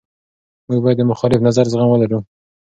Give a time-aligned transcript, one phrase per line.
[0.67, 2.19] موږ باید د مخالف نظر زغم ولرو.